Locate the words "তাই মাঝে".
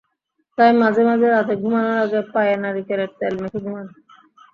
0.57-1.01